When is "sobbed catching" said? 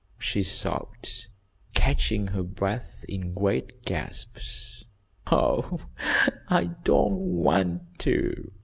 0.41-2.25